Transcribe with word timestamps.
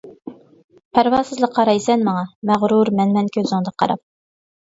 پەرۋاسىزلا 0.97 1.49
قارايسەن 1.57 2.07
ماڭا 2.09 2.23
مەغرۇر 2.51 2.93
مەنمەن 3.01 3.31
كۆزۈڭدە 3.37 3.77
قاراپ. 3.83 4.01